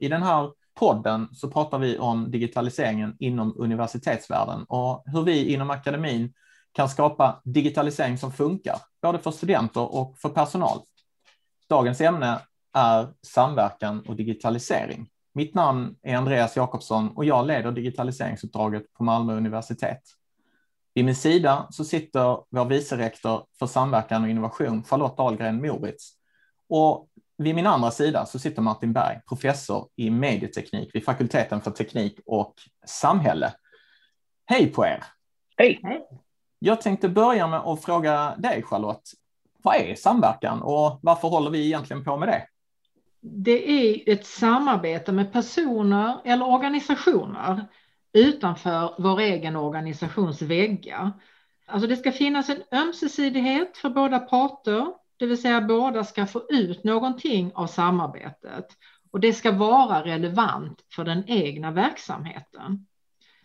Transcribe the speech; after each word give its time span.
I 0.00 0.08
den 0.08 0.22
här 0.22 0.52
podden 0.74 1.28
så 1.32 1.50
pratar 1.50 1.78
vi 1.78 1.98
om 1.98 2.30
digitaliseringen 2.30 3.16
inom 3.18 3.54
universitetsvärlden 3.58 4.64
och 4.64 5.04
hur 5.06 5.22
vi 5.22 5.52
inom 5.52 5.70
akademin 5.70 6.32
kan 6.72 6.88
skapa 6.88 7.40
digitalisering 7.44 8.18
som 8.18 8.32
funkar, 8.32 8.76
både 9.02 9.18
för 9.18 9.30
studenter 9.30 9.94
och 9.94 10.18
för 10.18 10.28
personal. 10.28 10.80
Dagens 11.68 12.00
ämne 12.00 12.40
är 12.72 13.08
samverkan 13.22 14.00
och 14.00 14.16
digitalisering. 14.16 15.08
Mitt 15.32 15.54
namn 15.54 15.96
är 16.02 16.16
Andreas 16.16 16.56
Jakobsson 16.56 17.08
och 17.08 17.24
jag 17.24 17.46
leder 17.46 17.72
digitaliseringsuppdraget 17.72 18.92
på 18.94 19.04
Malmö 19.04 19.36
universitet. 19.36 20.02
Vid 20.94 21.04
min 21.04 21.16
sida 21.16 21.66
så 21.70 21.84
sitter 21.84 22.38
vår 22.50 22.64
vice 22.64 22.96
rektor 22.96 23.46
för 23.58 23.66
samverkan 23.66 24.22
och 24.22 24.28
innovation, 24.28 24.84
Charlotte 24.84 25.20
Ahlgren 25.20 25.60
Moritz. 25.60 26.12
Och 26.68 27.08
vid 27.38 27.54
min 27.54 27.66
andra 27.66 27.90
sida 27.90 28.26
så 28.26 28.38
sitter 28.38 28.62
Martin 28.62 28.92
Berg, 28.92 29.20
professor 29.28 29.88
i 29.96 30.10
medieteknik 30.10 30.94
vid 30.94 31.04
fakulteten 31.04 31.60
för 31.60 31.70
teknik 31.70 32.20
och 32.26 32.54
samhälle. 32.86 33.52
Hej 34.46 34.66
på 34.66 34.86
er! 34.86 35.04
Hej! 35.56 35.80
Jag 36.58 36.80
tänkte 36.80 37.08
börja 37.08 37.46
med 37.46 37.60
att 37.60 37.84
fråga 37.84 38.36
dig 38.38 38.62
Charlotte. 38.62 39.10
Vad 39.62 39.76
är 39.76 39.94
samverkan 39.94 40.62
och 40.62 40.98
varför 41.02 41.28
håller 41.28 41.50
vi 41.50 41.66
egentligen 41.66 42.04
på 42.04 42.16
med 42.16 42.28
det? 42.28 42.46
Det 43.20 43.70
är 43.70 44.12
ett 44.12 44.26
samarbete 44.26 45.12
med 45.12 45.32
personer 45.32 46.20
eller 46.24 46.48
organisationer 46.48 47.66
utanför 48.12 48.94
vår 48.98 49.20
egen 49.20 49.56
organisations 49.56 50.42
väggar. 50.42 51.12
Alltså 51.66 51.88
det 51.88 51.96
ska 51.96 52.12
finnas 52.12 52.48
en 52.48 52.62
ömsesidighet 52.72 53.76
för 53.76 53.90
båda 53.90 54.18
parter, 54.18 54.86
det 55.16 55.26
vill 55.26 55.42
säga 55.42 55.60
båda 55.60 56.04
ska 56.04 56.26
få 56.26 56.42
ut 56.48 56.84
någonting 56.84 57.52
av 57.54 57.66
samarbetet 57.66 58.66
och 59.12 59.20
det 59.20 59.32
ska 59.32 59.52
vara 59.52 60.04
relevant 60.04 60.84
för 60.94 61.04
den 61.04 61.24
egna 61.26 61.70
verksamheten. 61.70 62.86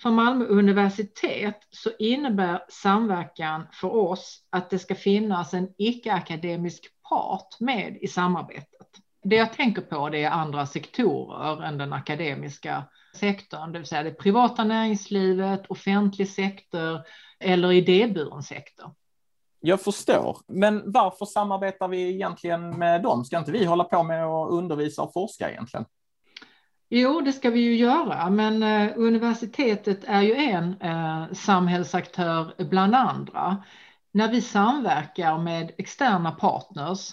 För 0.02 0.12
Malmö 0.12 0.46
universitet 0.46 1.58
så 1.70 1.90
innebär 2.00 2.64
samverkan 2.70 3.68
för 3.74 3.96
oss 3.96 4.48
att 4.50 4.70
det 4.70 4.80
ska 4.80 4.96
finnas 4.96 5.54
en 5.54 5.70
icke-akademisk 5.78 6.84
part 7.10 7.60
med 7.60 7.98
i 8.02 8.08
samarbetet. 8.08 8.88
Det 9.24 9.36
jag 9.36 9.54
tänker 9.54 9.82
på 9.82 10.10
det 10.10 10.24
är 10.24 10.30
andra 10.30 10.66
sektorer 10.66 11.64
än 11.64 11.78
den 11.78 11.94
akademiska 11.94 12.84
sektorn, 13.16 13.72
det 13.72 13.80
vill 13.80 13.88
säga 13.88 14.04
det 14.04 14.12
privata 14.12 14.64
näringslivet, 14.64 15.68
offentlig 15.68 16.30
sektor 16.30 17.02
eller 17.40 17.72
idéburen 17.72 18.44
sektor. 18.44 18.94
Jag 19.64 19.82
förstår, 19.82 20.38
men 20.48 20.92
varför 20.92 21.26
samarbetar 21.26 21.88
vi 21.88 22.10
egentligen 22.10 22.70
med 22.80 23.02
dem? 23.02 23.26
Ska 23.26 23.38
inte 23.38 23.52
vi 23.52 23.66
hålla 23.66 23.84
på 23.84 24.04
med 24.04 24.26
att 24.26 24.52
undervisa 24.52 25.02
och 25.02 25.14
forska 25.14 25.52
egentligen? 25.52 25.86
Jo, 26.90 27.22
det 27.22 27.34
ska 27.34 27.50
vi 27.50 27.60
ju 27.60 27.76
göra, 27.76 28.30
men 28.30 28.64
eh, 28.64 28.94
universitetet 28.96 30.04
är 30.04 30.22
ju 30.22 30.36
en 30.36 30.82
eh, 30.82 31.34
samhällsaktör 31.34 32.54
bland 32.58 32.96
andra. 32.96 33.64
När 34.12 34.32
vi 34.32 34.42
samverkar 34.42 35.38
med 35.38 35.72
externa 35.78 36.32
partners 36.32 37.12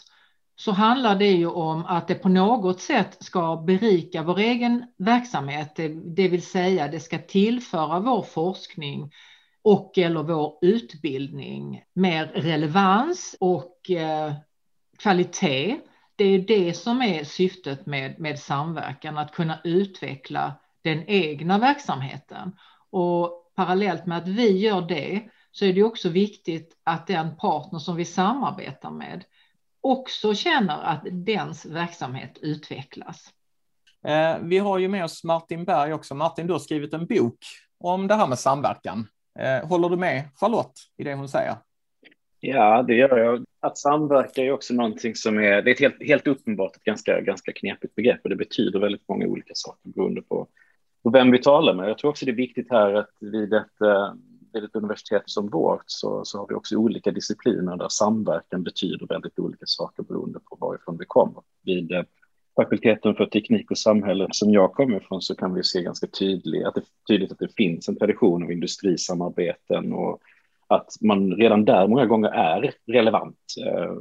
så 0.56 0.72
handlar 0.72 1.16
det 1.16 1.30
ju 1.30 1.46
om 1.46 1.84
att 1.84 2.08
det 2.08 2.14
på 2.14 2.28
något 2.28 2.80
sätt 2.80 3.16
ska 3.20 3.56
berika 3.56 4.22
vår 4.22 4.38
egen 4.38 4.84
verksamhet, 4.96 5.72
det, 5.76 5.88
det 5.88 6.28
vill 6.28 6.46
säga 6.46 6.88
det 6.88 7.00
ska 7.00 7.18
tillföra 7.18 8.00
vår 8.00 8.22
forskning 8.22 9.10
och 9.62 9.98
eller 9.98 10.22
vår 10.22 10.58
utbildning 10.62 11.82
mer 11.92 12.26
relevans 12.26 13.36
och 13.40 13.90
eh, 13.90 14.32
kvalitet. 14.98 15.80
Det 16.16 16.24
är 16.24 16.38
det 16.38 16.74
som 16.74 17.02
är 17.02 17.24
syftet 17.24 17.86
med, 17.86 18.20
med 18.20 18.38
samverkan, 18.38 19.18
att 19.18 19.32
kunna 19.32 19.60
utveckla 19.64 20.54
den 20.82 21.04
egna 21.06 21.58
verksamheten. 21.58 22.56
Och 22.90 23.52
parallellt 23.56 24.06
med 24.06 24.18
att 24.18 24.28
vi 24.28 24.58
gör 24.58 24.80
det 24.80 25.22
så 25.52 25.64
är 25.64 25.72
det 25.72 25.82
också 25.82 26.08
viktigt 26.08 26.76
att 26.84 27.06
den 27.06 27.36
partner 27.36 27.78
som 27.78 27.96
vi 27.96 28.04
samarbetar 28.04 28.90
med 28.90 29.24
också 29.80 30.34
känner 30.34 30.82
att 30.82 31.02
dens 31.10 31.66
verksamhet 31.66 32.38
utvecklas. 32.42 33.30
Eh, 34.04 34.38
vi 34.42 34.58
har 34.58 34.78
ju 34.78 34.88
med 34.88 35.04
oss 35.04 35.24
Martin 35.24 35.64
Berg 35.64 35.92
också. 35.92 36.14
Martin, 36.14 36.46
du 36.46 36.52
har 36.52 36.60
skrivit 36.60 36.94
en 36.94 37.06
bok 37.06 37.38
om 37.78 38.06
det 38.06 38.14
här 38.14 38.26
med 38.26 38.38
samverkan. 38.38 39.06
Eh, 39.38 39.68
håller 39.68 39.88
du 39.88 39.96
med 39.96 40.24
Charlotte 40.34 40.80
i 40.96 41.04
det 41.04 41.14
hon 41.14 41.28
säger? 41.28 41.56
Ja, 42.40 42.82
det 42.82 42.94
gör 42.94 43.18
jag. 43.18 43.44
Att 43.60 43.78
samverka 43.78 44.42
är 44.42 44.52
också 44.52 44.74
någonting 44.74 45.14
som 45.14 45.38
är, 45.38 45.62
det 45.62 45.70
är 45.70 45.74
ett 45.74 45.80
helt, 45.80 46.08
helt 46.08 46.26
uppenbart 46.26 46.76
ett 46.76 46.84
ganska, 46.84 47.20
ganska 47.20 47.52
knepigt 47.52 47.94
begrepp 47.94 48.20
och 48.22 48.28
det 48.28 48.36
betyder 48.36 48.80
väldigt 48.80 49.08
många 49.08 49.26
olika 49.26 49.54
saker 49.54 49.88
beroende 49.88 50.22
på, 50.22 50.46
på 51.02 51.10
vem 51.10 51.30
vi 51.30 51.42
talar 51.42 51.74
med. 51.74 51.88
Jag 51.88 51.98
tror 51.98 52.10
också 52.10 52.24
det 52.24 52.30
är 52.30 52.36
viktigt 52.36 52.70
här 52.70 52.94
att 52.94 53.10
vid 53.20 53.52
ett, 53.52 53.80
eh, 53.80 54.12
vid 54.52 54.64
ett 54.64 54.76
universitet 54.76 55.22
som 55.26 55.48
vårt 55.48 55.84
så, 55.86 56.24
så 56.24 56.38
har 56.38 56.46
vi 56.48 56.54
också 56.54 56.76
olika 56.76 57.10
discipliner 57.10 57.76
där 57.76 57.88
samverkan 57.88 58.62
betyder 58.62 59.06
väldigt 59.06 59.38
olika 59.38 59.66
saker 59.66 60.02
beroende 60.02 60.40
på 60.40 60.56
varifrån 60.60 60.96
vi 60.98 61.04
kommer. 61.04 61.42
Vid 61.64 61.92
eh, 61.92 62.02
fakulteten 62.62 63.14
för 63.14 63.26
teknik 63.26 63.70
och 63.70 63.78
samhälle 63.78 64.28
som 64.30 64.50
jag 64.50 64.72
kommer 64.72 64.96
ifrån 64.96 65.22
så 65.22 65.34
kan 65.34 65.54
vi 65.54 65.64
se 65.64 65.82
ganska 65.82 66.06
tydligt 66.06 66.66
att 66.66 66.74
det, 66.74 66.82
tydligt 67.08 67.32
att 67.32 67.38
det 67.38 67.54
finns 67.56 67.88
en 67.88 67.96
tradition 67.96 68.42
av 68.42 68.52
industrisamarbeten 68.52 69.92
och 69.92 70.20
att 70.66 70.92
man 71.00 71.32
redan 71.32 71.64
där 71.64 71.86
många 71.86 72.06
gånger 72.06 72.28
är 72.28 72.72
relevant. 72.86 73.36
Eh, 73.66 73.92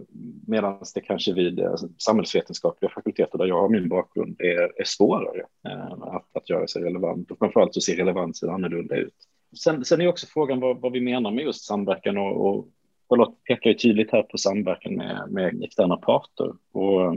Medan 0.47 0.79
det 0.95 1.01
kanske 1.01 1.33
vid 1.33 1.59
eh, 1.59 1.75
samhällsvetenskapliga 1.97 2.91
fakulteter 2.91 3.37
där 3.37 3.45
jag 3.45 3.61
har 3.61 3.69
min 3.69 3.89
bakgrund 3.89 4.41
är, 4.41 4.81
är 4.81 4.85
svårare 4.85 5.43
eh, 5.67 5.91
att, 5.91 6.25
att 6.33 6.49
göra 6.49 6.67
sig 6.67 6.83
relevant 6.83 7.31
och 7.31 7.37
framförallt 7.37 7.73
så 7.73 7.81
ser 7.81 7.95
relevansen 7.95 8.49
annorlunda 8.49 8.95
ut. 8.95 9.15
Sen, 9.57 9.85
sen 9.85 10.01
är 10.01 10.07
också 10.07 10.27
frågan 10.27 10.59
vad, 10.59 10.81
vad 10.81 10.91
vi 10.91 11.01
menar 11.01 11.31
med 11.31 11.43
just 11.43 11.65
samverkan 11.65 12.17
och, 12.17 12.47
och 12.47 12.67
Charlotte 13.09 13.43
pekar 13.43 13.69
ju 13.69 13.75
tydligt 13.75 14.11
här 14.11 14.23
på 14.23 14.37
samverkan 14.37 14.95
med, 14.95 15.31
med 15.31 15.63
externa 15.63 15.97
parter 15.97 16.53
och 16.71 17.01
eh, 17.01 17.13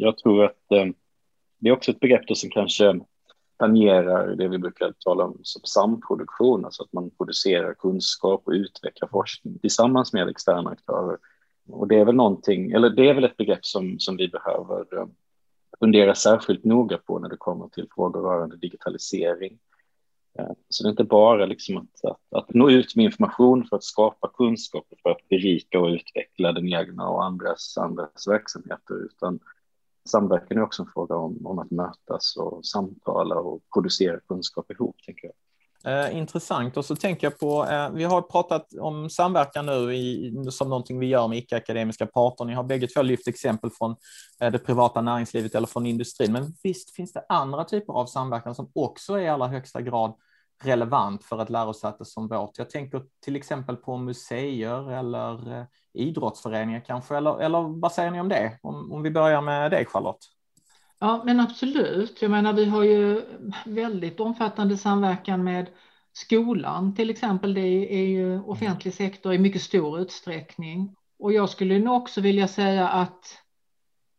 jag 0.00 0.18
tror 0.18 0.44
att 0.44 0.72
eh, 0.72 0.86
det 1.58 1.68
är 1.68 1.72
också 1.72 1.90
ett 1.90 2.00
begrepp 2.00 2.36
som 2.36 2.50
kanske 2.50 3.00
tangerar 3.58 4.36
det 4.36 4.48
vi 4.48 4.58
brukar 4.58 4.92
tala 4.98 5.24
om 5.24 5.38
som 5.42 5.62
samproduktion, 5.64 6.64
alltså 6.64 6.82
att 6.82 6.92
man 6.92 7.10
producerar 7.10 7.74
kunskap 7.74 8.42
och 8.44 8.52
utvecklar 8.52 9.08
forskning 9.08 9.58
tillsammans 9.58 10.12
med 10.12 10.28
externa 10.28 10.70
aktörer. 10.70 11.18
Och 11.70 11.88
det 11.88 11.98
är 11.98 12.04
väl 12.04 12.14
någonting, 12.14 12.70
eller 12.72 12.90
det 12.90 13.08
är 13.08 13.14
väl 13.14 13.24
ett 13.24 13.36
begrepp 13.36 13.64
som, 13.64 13.98
som 13.98 14.16
vi 14.16 14.28
behöver 14.28 14.98
eh, 14.98 15.06
fundera 15.80 16.14
särskilt 16.14 16.64
noga 16.64 16.98
på 16.98 17.18
när 17.18 17.28
det 17.28 17.36
kommer 17.36 17.68
till 17.68 17.88
frågor 17.94 18.22
rörande 18.22 18.56
digitalisering. 18.56 19.58
Eh, 20.38 20.52
så 20.68 20.82
det 20.82 20.88
är 20.88 20.90
inte 20.90 21.04
bara 21.04 21.46
liksom 21.46 21.76
att, 21.76 22.04
att, 22.04 22.20
att, 22.30 22.54
nå 22.54 22.70
ut 22.70 22.96
med 22.96 23.04
information 23.04 23.64
för 23.64 23.76
att 23.76 23.84
skapa 23.84 24.30
kunskap 24.34 24.86
och 24.90 24.98
för 25.02 25.10
att 25.10 25.28
berika 25.28 25.80
och 25.80 25.88
utveckla 25.88 26.52
den 26.52 26.68
egna 26.68 27.08
och 27.08 27.24
andras, 27.24 27.78
andras 27.78 28.28
verksamheter, 28.28 29.04
utan 29.04 29.40
samverkan 30.08 30.58
är 30.58 30.62
också 30.62 30.82
en 30.82 30.88
fråga 30.94 31.16
om, 31.16 31.46
om 31.46 31.58
att 31.58 31.70
mötas 31.70 32.36
och 32.36 32.66
samtala 32.66 33.34
och 33.34 33.60
producera 33.74 34.20
kunskap 34.20 34.70
ihop, 34.70 34.96
tänker 35.06 35.26
jag. 35.26 35.34
Eh, 35.84 36.16
intressant. 36.16 36.76
Och 36.76 36.84
så 36.84 36.96
tänker 36.96 37.26
jag 37.26 37.38
på, 37.38 37.66
eh, 37.66 37.90
vi 37.90 38.04
har 38.04 38.22
pratat 38.22 38.66
om 38.80 39.10
samverkan 39.10 39.66
nu 39.66 39.94
i, 39.94 40.32
som 40.50 40.68
någonting 40.68 40.98
vi 40.98 41.06
gör 41.06 41.28
med 41.28 41.38
icke-akademiska 41.38 42.06
parter. 42.06 42.44
Ni 42.44 42.54
har 42.54 42.62
bägge 42.62 42.86
två 42.86 43.02
lyft 43.02 43.28
exempel 43.28 43.70
från 43.70 43.96
eh, 44.40 44.52
det 44.52 44.58
privata 44.58 45.00
näringslivet 45.00 45.54
eller 45.54 45.66
från 45.66 45.86
industrin. 45.86 46.32
Men 46.32 46.54
visst 46.62 46.94
finns 46.94 47.12
det 47.12 47.24
andra 47.28 47.64
typer 47.64 47.92
av 47.92 48.06
samverkan 48.06 48.54
som 48.54 48.70
också 48.74 49.14
är 49.14 49.20
i 49.20 49.28
allra 49.28 49.46
högsta 49.46 49.80
grad 49.80 50.14
relevant 50.64 51.24
för 51.24 51.42
ett 51.42 51.50
lärosäte 51.50 52.04
som 52.04 52.28
vårt. 52.28 52.58
Jag 52.58 52.70
tänker 52.70 53.02
till 53.24 53.36
exempel 53.36 53.76
på 53.76 53.96
museer 53.96 54.92
eller 54.92 55.58
eh, 55.58 55.64
idrottsföreningar 55.92 56.80
kanske, 56.86 57.16
eller, 57.16 57.40
eller 57.40 57.80
vad 57.80 57.92
säger 57.92 58.10
ni 58.10 58.20
om 58.20 58.28
det? 58.28 58.58
Om, 58.62 58.92
om 58.92 59.02
vi 59.02 59.10
börjar 59.10 59.42
med 59.42 59.70
dig 59.70 59.86
Charlotte. 59.86 60.26
Ja, 60.98 61.22
men 61.24 61.40
absolut. 61.40 62.22
Jag 62.22 62.30
menar, 62.30 62.52
vi 62.52 62.64
har 62.64 62.82
ju 62.82 63.22
väldigt 63.66 64.20
omfattande 64.20 64.76
samverkan 64.76 65.44
med 65.44 65.66
skolan 66.12 66.94
till 66.94 67.10
exempel. 67.10 67.54
Det 67.54 67.94
är 67.94 68.06
ju 68.06 68.42
offentlig 68.42 68.94
sektor 68.94 69.34
i 69.34 69.38
mycket 69.38 69.62
stor 69.62 70.00
utsträckning. 70.00 70.96
Och 71.18 71.32
jag 71.32 71.48
skulle 71.48 71.78
nog 71.78 71.96
också 71.96 72.20
vilja 72.20 72.48
säga 72.48 72.88
att 72.88 73.38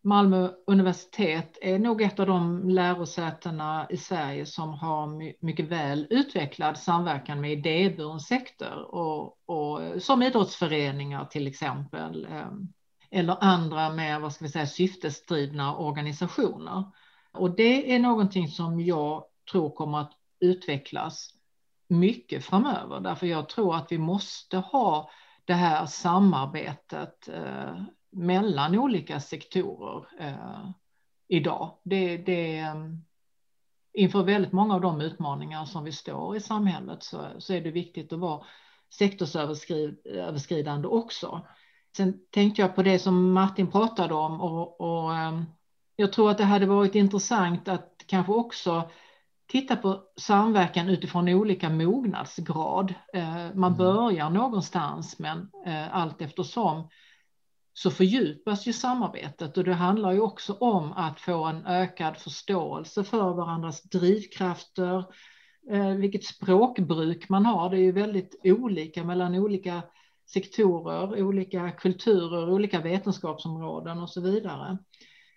Malmö 0.04 0.50
universitet 0.68 1.58
är 1.62 1.80
nog 1.80 2.02
ett 2.02 2.20
av 2.20 2.28
de 2.28 2.70
lärosätena 2.70 3.88
i 3.90 3.98
Sverige 3.98 4.46
som 4.46 4.74
har 4.74 5.08
mycket 5.46 5.68
väl 5.68 6.08
utvecklad 6.10 6.78
samverkan 6.78 7.42
med 7.42 7.52
idéburen 7.52 8.20
sektor 8.20 8.96
och, 8.96 9.38
och 9.46 10.02
som 10.02 10.22
idrottsföreningar 10.22 11.26
till 11.26 11.48
exempel 11.48 12.28
ehm, 12.32 12.74
eller 13.12 13.38
andra 13.42 13.90
med 13.90 14.22
vad 14.22 14.34
ska 14.34 14.46
vi 14.46 14.52
säga, 14.52 14.68
syftesdrivna 14.68 15.78
organisationer. 15.78 16.84
Och 17.32 17.56
det 17.56 17.96
är 17.96 18.00
någonting 18.00 18.48
som 18.48 18.80
jag 18.82 19.24
tror 19.52 19.70
kommer 19.70 19.98
att 19.98 20.12
utvecklas 20.40 21.30
mycket 21.88 22.46
framöver, 22.46 23.00
därför 23.00 23.28
jag 23.28 23.50
tror 23.50 23.76
att 23.76 23.92
vi 23.92 23.98
måste 23.98 24.58
ha 24.58 25.10
det 25.46 25.54
här 25.54 25.86
samarbetet 25.86 27.28
eh, 27.28 27.84
mellan 28.12 28.80
olika 28.80 29.20
sektorer 29.20 30.06
eh, 30.20 30.70
idag. 31.28 31.78
Det, 31.84 32.18
det, 32.18 32.66
inför 33.94 34.24
väldigt 34.24 34.52
många 34.52 34.76
av 34.76 34.82
de 34.82 35.02
utmaningar 35.02 35.66
som 35.66 35.84
vi 35.84 35.92
står 35.92 36.36
i 36.36 36.40
samhället 36.40 37.04
så, 37.04 37.28
så 37.40 37.54
är 37.54 37.62
det 37.62 37.72
viktigt 37.72 38.14
att 38.14 38.20
vara 38.20 38.46
sektorsöverskridande 38.94 40.88
också. 40.88 41.48
Sen 41.98 42.20
tänkte 42.30 42.62
jag 42.62 42.76
på 42.76 42.84
det 42.84 43.00
som 43.00 43.34
Martin 43.34 43.72
pratade 43.72 44.14
om 44.14 44.42
och, 44.42 44.82
och 44.82 45.16
ehm, 45.16 45.46
jag 45.96 46.14
tror 46.14 46.32
att 46.32 46.38
det 46.38 46.44
hade 46.44 46.66
varit 46.66 46.96
intressant 46.96 47.68
att 47.68 48.04
kanske 48.08 48.32
också 48.32 48.90
titta 49.48 49.76
på 49.76 50.04
samverkan 50.20 50.90
utifrån 50.90 51.30
olika 51.30 51.70
mognadsgrad. 51.70 52.94
Eh, 53.14 53.54
man 53.54 53.74
mm. 53.74 53.78
börjar 53.78 54.30
någonstans 54.30 55.20
men 55.20 55.50
eh, 55.66 55.96
allt 55.96 56.22
eftersom 56.22 56.88
så 57.74 57.92
fördjupas 57.92 58.68
ju 58.68 58.74
samarbetet 58.74 59.58
och 59.58 59.64
det 59.64 59.74
handlar 59.74 60.12
ju 60.12 60.20
också 60.20 60.54
om 60.54 60.94
att 60.94 61.20
få 61.20 61.46
en 61.46 61.66
ökad 61.66 62.18
förståelse 62.18 63.04
för 63.04 63.34
varandras 63.34 63.82
drivkrafter, 63.82 65.06
eh, 65.72 65.90
vilket 65.90 66.24
språkbruk 66.24 67.30
man 67.30 67.46
har. 67.46 67.70
Det 67.70 67.78
är 67.78 67.82
ju 67.82 67.92
väldigt 67.92 68.36
olika 68.44 69.04
mellan 69.04 69.36
olika 69.36 69.82
sektorer, 70.26 71.24
olika 71.24 71.72
kulturer, 71.72 72.50
olika 72.50 72.82
vetenskapsområden 72.82 74.00
och 74.00 74.10
så 74.10 74.22
vidare. 74.22 74.78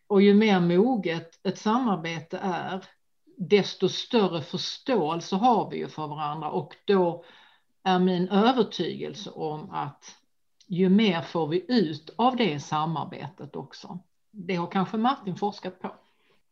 Och 0.06 0.22
ju 0.22 0.34
mer 0.34 0.60
moget 0.60 1.46
ett 1.46 1.58
samarbete 1.58 2.38
är, 2.42 2.84
desto 3.36 3.88
större 3.88 4.42
förståelse 4.42 5.36
har 5.36 5.70
vi 5.70 5.76
ju 5.76 5.88
för 5.88 6.06
varandra 6.06 6.50
och 6.50 6.76
då 6.84 7.24
är 7.84 7.98
min 7.98 8.28
övertygelse 8.28 9.30
om 9.30 9.70
att 9.70 10.16
ju 10.66 10.88
mer 10.88 11.22
får 11.22 11.46
vi 11.48 11.64
ut 11.68 12.14
av 12.16 12.36
det 12.36 12.60
samarbetet 12.60 13.56
också. 13.56 13.98
Det 14.30 14.54
har 14.54 14.66
kanske 14.66 14.96
Martin 14.96 15.36
forskat 15.36 15.80
på. 15.80 15.90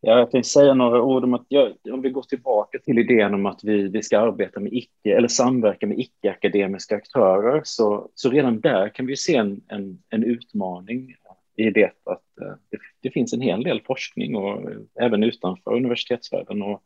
Ja, 0.04 0.18
jag 0.18 0.30
kan 0.30 0.44
säga 0.44 0.74
några 0.74 1.02
ord 1.02 1.24
om 1.24 1.34
att 1.34 1.46
jag, 1.48 1.72
om 1.92 2.02
vi 2.02 2.10
går 2.10 2.22
tillbaka 2.22 2.78
till 2.78 2.98
idén 2.98 3.34
om 3.34 3.46
att 3.46 3.64
vi, 3.64 3.88
vi 3.88 4.02
ska 4.02 4.20
arbeta 4.20 4.60
med 4.60 4.72
icke 4.72 5.16
eller 5.16 5.28
samverka 5.28 5.86
med 5.86 5.98
icke-akademiska 5.98 6.96
aktörer 6.96 7.60
så, 7.64 8.08
så 8.14 8.30
redan 8.30 8.60
där 8.60 8.88
kan 8.88 9.06
vi 9.06 9.16
se 9.16 9.36
en, 9.36 9.60
en, 9.68 10.02
en 10.08 10.24
utmaning 10.24 11.14
i 11.56 11.70
det 11.70 11.92
att 12.04 12.22
det, 12.70 12.78
det, 13.00 13.10
finns 13.10 13.32
en 13.32 13.40
hel 13.40 13.62
del 13.62 13.80
forskning 13.80 14.36
och 14.36 14.70
eh, 14.70 14.78
även 14.94 15.22
utanför 15.22 15.74
universitetsvärlden 15.74 16.62
och 16.62 16.82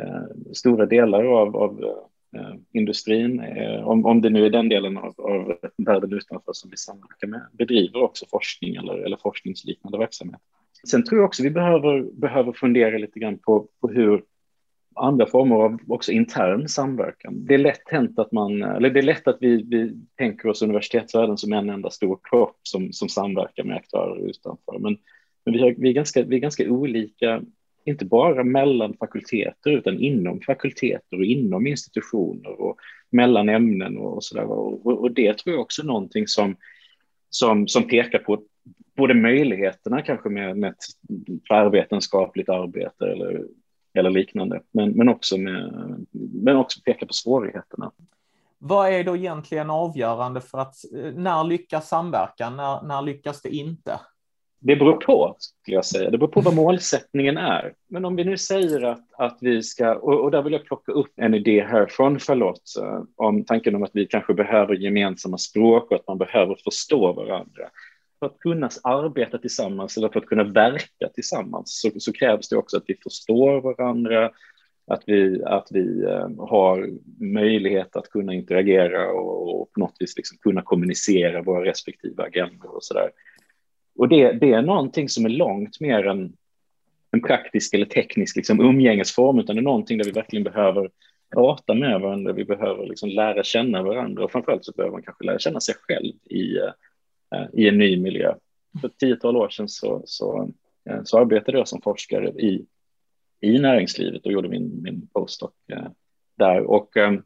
eh, 0.00 0.52
stora 0.52 0.86
delar 0.86 1.24
av, 1.24 1.56
av 1.56 1.94
Eh, 2.36 2.54
industrin, 2.72 3.40
eh, 3.40 3.88
om, 3.88 4.06
om 4.06 4.20
det 4.20 4.30
nu 4.30 4.46
är 4.46 4.50
den 4.50 4.68
delen 4.68 4.96
av, 4.96 5.14
av 5.16 5.58
världen 5.76 6.12
utanför 6.12 6.52
som 6.52 6.70
vi 6.70 6.76
samverkar 6.76 7.26
med, 7.26 7.40
bedriver 7.52 8.02
också 8.02 8.26
forskning 8.30 8.76
eller, 8.76 8.98
eller 8.98 9.16
forskningsliknande 9.16 9.98
verksamhet. 9.98 10.40
Sen 10.90 11.04
tror 11.04 11.20
jag 11.20 11.26
också 11.26 11.42
vi 11.42 11.50
behöver, 11.50 12.02
behöver 12.12 12.52
fundera 12.52 12.98
lite 12.98 13.18
grann 13.18 13.38
på, 13.38 13.68
på 13.80 13.88
hur 13.88 14.22
andra 14.94 15.26
former 15.26 15.56
av 15.56 15.78
också 15.88 16.12
intern 16.12 16.68
samverkan. 16.68 17.46
Det 17.46 17.54
är 17.54 17.58
lätt 17.58 17.88
hänt 17.88 18.18
att 18.18 18.32
man, 18.32 18.62
eller 18.62 18.90
det 18.90 19.00
är 19.00 19.02
lätt 19.02 19.28
att 19.28 19.38
vi, 19.40 19.62
vi 19.62 19.92
tänker 20.18 20.48
oss 20.48 20.62
universitetsvärlden 20.62 21.36
som 21.36 21.52
en 21.52 21.70
enda 21.70 21.90
stor 21.90 22.18
kropp 22.22 22.58
som, 22.62 22.92
som 22.92 23.08
samverkar 23.08 23.64
med 23.64 23.76
aktörer 23.76 24.28
utanför. 24.28 24.78
Men, 24.78 24.96
men 25.44 25.54
vi, 25.54 25.60
har, 25.60 25.74
vi, 25.78 25.88
är 25.88 25.92
ganska, 25.92 26.22
vi 26.22 26.36
är 26.36 26.40
ganska 26.40 26.70
olika, 26.70 27.42
inte 27.84 28.04
bara 28.04 28.44
mellan 28.44 28.94
fakulteter 28.94 29.70
utan 29.70 29.98
inom 29.98 30.40
fakulteter 30.40 31.16
och 31.16 31.24
inom 31.24 31.66
institutioner 31.66 32.60
och 32.60 32.76
mellan 33.10 33.48
ämnen 33.48 33.98
och, 33.98 34.16
och 34.16 34.24
sådär. 34.24 34.44
Och, 34.44 34.86
och, 34.86 35.12
det 35.12 35.38
tror 35.38 35.54
jag 35.54 35.62
också 35.62 35.82
är 35.82 35.86
någonting 35.86 36.26
som, 36.26 36.56
som, 37.30 37.68
som 37.68 37.88
pekar 37.88 38.18
på 38.18 38.42
både 38.96 39.14
möjligheterna 39.14 40.02
kanske 40.02 40.28
med, 40.28 40.56
med 40.56 40.70
ett 40.70 40.84
tvärvetenskapligt 41.48 42.48
arbete 42.48 43.06
eller 43.06 43.44
eller 43.94 44.10
liknande, 44.10 44.62
men, 44.70 44.90
men, 44.90 45.08
också 45.08 45.36
med, 45.36 45.72
men 46.12 46.56
också 46.56 46.80
pekar 46.84 47.06
på 47.06 47.12
svårigheterna. 47.12 47.92
Vad 48.58 48.92
är 48.92 49.04
då 49.04 49.16
egentligen 49.16 49.70
avgörande 49.70 50.40
för 50.40 50.58
att 50.58 50.74
eh, 50.94 51.12
när 51.14 51.44
lyckas 51.44 51.88
samverkan, 51.88 52.56
när, 52.56 52.82
när 52.82 53.02
lyckas 53.02 53.42
det 53.42 53.48
inte? 53.48 54.00
Det 54.60 54.76
beror 54.76 54.96
på, 54.96 55.36
skulle 55.38 55.74
jag 55.74 55.84
säga. 55.84 56.10
Det 56.10 56.18
beror 56.18 56.30
på 56.30 56.40
vad 56.40 56.54
målsättningen 56.54 57.36
är. 57.36 57.72
Men 57.88 58.04
om 58.04 58.16
vi 58.16 58.24
nu 58.24 58.36
säger 58.36 58.82
att, 58.82 59.06
att 59.18 59.38
vi 59.40 59.62
ska, 59.62 59.94
och, 59.94 60.24
och 60.24 60.30
där 60.30 60.42
vill 60.42 60.52
jag 60.52 60.64
plocka 60.64 60.92
upp 60.92 61.12
en 61.16 61.34
idé 61.34 61.66
här 61.68 61.86
från 61.86 62.18
Charlotte, 62.18 62.76
eh, 62.82 63.02
om 63.16 63.44
tanken 63.44 63.74
om 63.74 63.82
att 63.82 63.90
vi 63.94 64.06
kanske 64.06 64.34
behöver 64.34 64.74
gemensamma 64.74 65.38
språk 65.38 65.90
och 65.90 65.96
att 65.96 66.06
man 66.06 66.18
behöver 66.18 66.56
förstå 66.64 67.12
varandra 67.12 67.68
för 68.18 68.26
att 68.26 68.38
kunna 68.38 68.70
arbeta 68.82 69.38
tillsammans 69.38 69.96
eller 69.96 70.08
för 70.08 70.20
att 70.20 70.26
kunna 70.26 70.44
verka 70.44 71.08
tillsammans 71.14 71.80
så, 71.80 72.00
så 72.00 72.12
krävs 72.12 72.48
det 72.48 72.56
också 72.56 72.76
att 72.76 72.84
vi 72.86 72.94
förstår 73.02 73.60
varandra, 73.60 74.30
att 74.86 75.02
vi, 75.06 75.42
att 75.44 75.68
vi 75.70 76.02
eh, 76.04 76.28
har 76.38 76.90
möjlighet 77.20 77.96
att 77.96 78.10
kunna 78.10 78.34
interagera 78.34 79.12
och, 79.12 79.60
och 79.60 79.72
på 79.72 79.80
något 79.80 79.96
vis 79.98 80.16
liksom 80.16 80.38
kunna 80.38 80.62
kommunicera 80.62 81.42
våra 81.42 81.64
respektive 81.64 82.22
agendor 82.22 82.76
och 82.76 82.84
så 82.84 82.94
där. 82.94 83.10
Och 83.98 84.08
det, 84.08 84.32
det 84.32 84.52
är 84.52 84.62
någonting 84.62 85.08
som 85.08 85.24
är 85.24 85.28
långt 85.28 85.80
mer 85.80 86.06
än 86.06 86.32
en 87.10 87.22
praktisk 87.22 87.74
eller 87.74 87.86
teknisk 87.86 88.36
liksom 88.36 88.60
umgängesform, 88.60 89.38
utan 89.38 89.56
det 89.56 89.60
är 89.60 89.64
någonting 89.64 89.98
där 89.98 90.04
vi 90.04 90.10
verkligen 90.10 90.44
behöver 90.44 90.90
prata 91.34 91.74
med 91.74 92.00
varandra, 92.00 92.32
vi 92.32 92.44
behöver 92.44 92.86
liksom 92.86 93.08
lära 93.08 93.42
känna 93.42 93.82
varandra 93.82 94.24
och 94.24 94.32
framförallt 94.32 94.64
så 94.64 94.72
behöver 94.72 94.92
man 94.92 95.02
kanske 95.02 95.24
lära 95.24 95.38
känna 95.38 95.60
sig 95.60 95.74
själv 95.80 96.12
i, 96.24 96.56
eh, 96.56 97.46
i 97.52 97.68
en 97.68 97.78
ny 97.78 98.00
miljö. 98.00 98.34
För 98.80 98.88
ett 98.88 98.98
tiotal 98.98 99.36
år 99.36 99.48
sedan 99.48 99.68
så, 99.68 100.02
så, 100.06 100.50
eh, 100.90 101.00
så 101.04 101.18
arbetade 101.18 101.58
jag 101.58 101.68
som 101.68 101.82
forskare 101.82 102.28
i, 102.28 102.66
i 103.40 103.58
näringslivet 103.58 104.26
och 104.26 104.32
gjorde 104.32 104.48
min, 104.48 104.82
min 104.82 105.08
postdoc 105.12 105.50
eh, 105.72 105.86
där. 106.38 106.62
Och 106.62 106.96
um, 106.96 107.22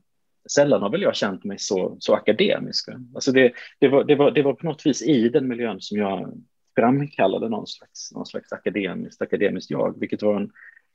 sällan 0.51 0.83
har 0.83 0.91
väl 0.91 1.03
jag 1.03 1.17
känt 1.17 1.45
mig 1.45 1.59
så, 1.59 1.97
så 2.01 2.15
akademisk. 2.15 2.89
Alltså 3.15 3.33
det, 3.33 3.53
det, 3.79 3.89
var, 3.89 4.05
det, 4.05 4.15
var, 4.15 4.31
det 4.31 4.43
var 4.43 4.55
på 4.55 4.67
något 4.67 4.87
vis 4.87 5.03
i 5.03 5.29
den 5.29 5.49
miljön 5.49 5.81
som 5.81 5.99
jag 5.99 6.43
framkallade 6.77 7.49
någon 7.49 7.67
slags, 7.67 8.13
någon 8.13 8.27
slags 8.27 8.53
akademiskt, 8.53 9.23
akademiskt 9.23 9.71
jag, 9.71 10.01
vilket 10.01 10.23
var 10.23 10.37
en, 10.37 10.51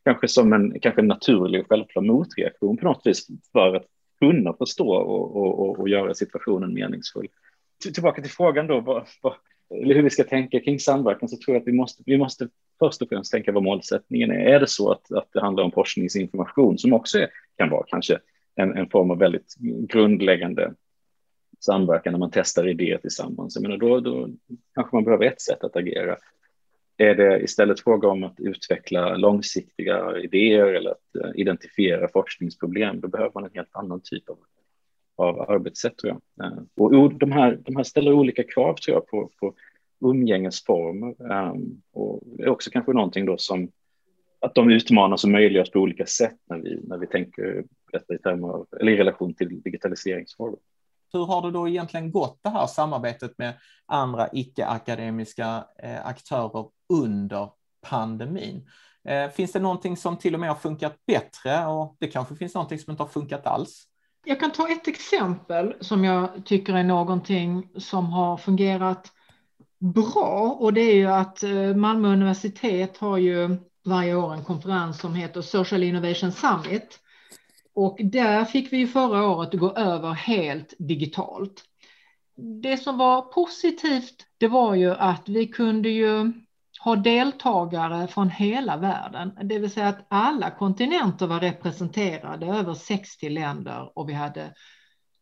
kanske 0.06 0.28
som 0.28 0.54
en, 0.54 0.80
kanske 0.80 1.02
en 1.02 1.08
naturlig 1.08 1.62
och 1.62 1.68
självklar 1.70 2.04
motreaktion 2.04 2.78
på 2.78 2.86
något 2.86 3.02
vis 3.06 3.28
för 3.52 3.76
att 3.76 3.86
kunna 4.20 4.54
förstå 4.54 4.90
och, 4.90 5.36
och, 5.36 5.60
och, 5.60 5.80
och 5.80 5.90
göra 5.90 6.14
situationen 6.14 6.74
meningsfull 6.74 7.28
tillbaka 7.94 8.22
till 8.22 8.32
frågan 8.32 8.68
då, 8.68 8.80
vad, 8.80 9.08
vad, 9.22 9.34
eller 9.70 9.96
hur 9.96 10.04
vi 10.04 10.10
ska 10.10 10.24
tänka 10.24 10.60
kring 10.60 10.80
samverkan, 10.80 11.30
så 11.30 11.38
tror 11.38 11.56
jag 11.56 11.62
att 11.62 11.68
vi 11.68 11.74
måste, 11.74 12.04
vi 12.06 12.18
måste 12.18 12.48
först 12.80 13.02
och 13.02 13.10
främst 13.10 13.32
tänka 13.32 13.52
vad 13.52 13.64
målsättningen 13.64 14.32
är. 14.32 14.40
Är 14.40 14.60
det 14.60 14.68
så 14.68 14.92
att, 14.92 15.12
att 15.12 15.30
det 15.34 15.42
handlar 15.42 15.64
om 15.64 15.72
forskningsinformation 15.72 16.78
som 16.78 16.94
också 16.94 17.20
är, 17.20 17.28
kan 17.58 17.70
vara 17.70 17.86
kanske 17.88 18.20
en, 18.56 18.78
en 18.78 18.90
form 18.90 19.12
av 19.12 19.18
väldigt 19.18 19.56
grundläggande 19.90 20.74
samverkan 21.60 22.14
när 22.14 22.20
man 22.20 22.32
testar 22.34 22.68
idéer 22.68 22.98
tillsammans. 22.98 23.56
Jag 23.56 23.62
menar, 23.62 23.78
då, 23.78 24.00
då 24.00 24.30
kanske 24.76 24.96
man 24.96 25.04
behöver 25.04 25.26
ett 25.26 25.42
sätt 25.42 25.64
att 25.64 25.76
agera. 25.76 26.18
Är 26.98 27.16
det 27.16 27.40
istället 27.40 27.80
fråga 27.80 28.08
om 28.08 28.24
att 28.24 28.40
utveckla 28.40 29.16
långsiktiga 29.16 30.18
idéer 30.18 30.74
eller 30.74 30.92
att 30.92 31.16
eh, 31.24 31.32
identifiera 31.36 32.08
forskningsproblem, 32.08 33.02
då 33.02 33.08
behöver 33.08 33.32
man 33.34 33.44
en 33.44 33.52
helt 33.54 33.76
annan 33.76 34.02
typ 34.04 34.30
av 34.30 34.38
av 35.18 35.42
arbetssätt 35.52 35.98
tror 35.98 36.14
jag. 36.14 36.48
Eh, 36.48 36.58
och, 36.78 36.94
och 36.94 37.14
de 37.14 37.32
här, 37.32 37.60
de 37.66 37.76
här 37.76 37.84
ställer 37.84 38.14
olika 38.14 38.44
krav 38.44 38.76
tror 38.76 38.96
jag 38.96 39.08
på, 39.08 39.32
på 39.40 39.54
umgängesformer 40.00 41.16
um, 41.52 41.82
och 41.94 42.24
det 42.26 42.44
är 42.44 42.50
också 42.50 42.70
kanske 42.70 42.94
någonting 42.94 43.26
då 43.26 43.38
som 43.38 43.72
att 44.40 44.56
de 44.56 44.72
utmanas 44.72 45.24
och 45.24 45.30
möjliggörs 45.30 45.72
på 45.72 45.80
olika 45.80 46.06
sätt 46.06 46.38
när 46.50 46.58
vi, 46.58 46.80
när 46.84 46.98
vi 46.98 47.08
tänker 47.08 47.64
detta 47.92 48.14
i 48.14 48.18
termer 48.18 48.66
eller 48.80 48.92
i 48.92 48.98
relation 48.98 49.34
till 49.34 49.62
digitaliseringsfrågor. 49.62 50.60
Hur 51.14 51.26
har 51.26 51.42
det 51.42 51.52
då 51.52 51.68
egentligen 51.68 52.12
gått 52.12 52.40
det 52.44 52.50
här 52.50 52.68
samarbetet 52.68 53.38
med 53.38 53.54
andra 53.86 54.30
icke-akademiska 54.34 55.66
eh, 55.84 56.08
aktörer 56.08 56.66
under 56.94 57.50
pandemin? 57.90 58.70
Eh, 59.08 59.30
finns 59.30 59.52
det 59.52 59.60
någonting 59.60 59.98
som 59.98 60.18
till 60.18 60.34
och 60.34 60.40
med 60.40 60.50
har 60.50 60.56
funkat 60.56 60.96
bättre 61.08 61.66
och 61.66 61.96
det 62.00 62.08
kanske 62.08 62.36
finns 62.36 62.54
någonting 62.54 62.80
som 62.80 62.92
inte 62.92 63.04
har 63.04 63.10
funkat 63.10 63.48
alls? 63.48 63.88
Jag 64.26 64.40
kan 64.40 64.52
ta 64.52 64.70
ett 64.70 64.88
exempel 64.88 65.74
som 65.80 66.04
jag 66.04 66.46
tycker 66.46 66.74
är 66.74 66.84
någonting 66.84 67.70
som 67.78 68.06
har 68.06 68.38
fungerat 68.38 69.12
bra 69.80 70.58
och 70.60 70.74
det 70.74 70.82
är 70.82 70.96
ju 70.96 71.08
att 71.08 71.44
eh, 71.44 71.76
Malmö 71.76 72.08
universitet 72.08 72.98
har 72.98 73.18
ju 73.18 73.58
varje 73.86 74.16
år 74.16 74.34
en 74.34 74.44
konferens 74.44 75.00
som 75.00 75.16
heter 75.16 75.42
Social 75.42 75.84
Innovation 75.84 76.32
Summit. 76.32 77.00
Och 77.78 77.98
där 78.00 78.46
fick 78.46 78.74
vi 78.74 78.88
förra 78.88 79.28
året 79.28 79.54
gå 79.54 79.72
över 79.72 80.12
helt 80.12 80.74
digitalt. 80.80 81.64
Det 82.64 82.78
som 82.78 82.98
var 82.98 83.22
positivt, 83.22 84.26
det 84.38 84.48
var 84.48 84.76
ju 84.76 84.92
att 84.92 85.30
vi 85.30 85.48
kunde 85.48 85.90
ju 85.90 86.34
ha 86.80 86.96
deltagare 86.96 88.08
från 88.08 88.30
hela 88.30 88.78
världen, 88.78 89.32
det 89.44 89.60
vill 89.60 89.72
säga 89.72 89.88
att 89.88 90.06
alla 90.08 90.52
kontinenter 90.52 91.28
var 91.28 91.40
representerade, 91.40 92.46
över 92.46 92.74
60 92.74 93.30
länder 93.30 93.92
och 93.96 94.10
vi 94.10 94.14
hade 94.14 94.54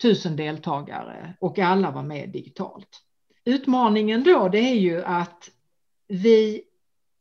tusen 0.02 0.36
deltagare 0.36 1.38
och 1.40 1.60
alla 1.60 1.92
var 1.92 2.04
med 2.04 2.30
digitalt. 2.30 3.02
Utmaningen 3.46 4.24
då 4.24 4.50
det 4.50 4.60
är 4.60 4.76
ju 4.76 5.04
att 5.04 5.50
vi 6.08 6.62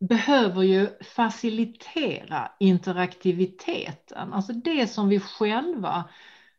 behöver 0.09 0.63
ju 0.63 0.89
facilitera 1.01 2.53
interaktiviteten, 2.61 4.33
alltså 4.33 4.53
det 4.53 4.87
som 4.87 5.09
vi 5.09 5.21
själva 5.21 6.05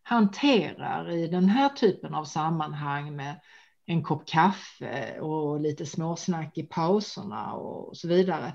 hanterar 0.04 1.12
i 1.12 1.28
den 1.28 1.50
här 1.50 1.70
typen 1.70 2.16
av 2.16 2.26
sammanhang 2.26 3.16
med 3.16 3.40
en 3.86 4.04
kopp 4.04 4.28
kaffe 4.28 5.20
och 5.20 5.60
lite 5.60 5.86
småsnack 5.86 6.58
i 6.58 6.64
pauserna 6.64 7.54
och 7.54 7.98
så 7.98 8.08
vidare. 8.08 8.54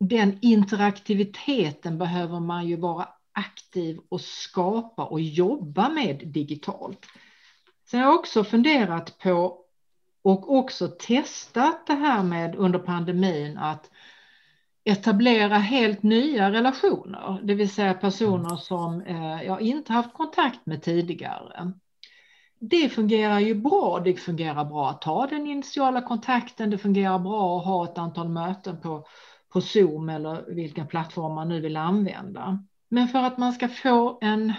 Den 0.00 0.38
interaktiviteten 0.42 1.98
behöver 1.98 2.40
man 2.40 2.66
ju 2.66 2.76
vara 2.76 3.08
aktiv 3.32 4.00
och 4.08 4.20
skapa 4.20 5.04
och 5.04 5.20
jobba 5.20 5.88
med 5.88 6.22
digitalt. 6.28 7.06
Sen 7.90 8.00
har 8.00 8.06
jag 8.06 8.18
också 8.18 8.44
funderat 8.44 9.18
på 9.18 9.58
och 10.22 10.54
också 10.54 10.88
testat 10.88 11.86
det 11.86 11.94
här 11.94 12.22
med 12.22 12.54
under 12.54 12.78
pandemin 12.78 13.58
att 13.58 13.90
etablera 14.84 15.58
helt 15.58 16.02
nya 16.02 16.52
relationer, 16.52 17.40
det 17.42 17.54
vill 17.54 17.70
säga 17.70 17.94
personer 17.94 18.56
som 18.56 19.00
eh, 19.00 19.42
jag 19.42 19.60
inte 19.60 19.92
haft 19.92 20.12
kontakt 20.14 20.66
med 20.66 20.82
tidigare. 20.82 21.72
Det 22.64 22.88
fungerar 22.88 23.40
ju 23.40 23.54
bra. 23.54 24.00
Det 24.04 24.14
fungerar 24.14 24.64
bra 24.64 24.90
att 24.90 25.02
ta 25.02 25.26
den 25.26 25.46
initiala 25.46 26.02
kontakten. 26.02 26.70
Det 26.70 26.78
fungerar 26.78 27.18
bra 27.18 27.58
att 27.58 27.64
ha 27.64 27.84
ett 27.84 27.98
antal 27.98 28.28
möten 28.28 28.80
på, 28.80 29.06
på 29.52 29.60
Zoom 29.60 30.08
eller 30.08 30.54
vilken 30.54 30.86
plattform 30.86 31.34
man 31.34 31.48
nu 31.48 31.60
vill 31.60 31.76
använda. 31.76 32.64
Men 32.88 33.08
för 33.08 33.18
att 33.18 33.38
man 33.38 33.52
ska 33.52 33.68
få 33.68 34.18
en... 34.20 34.52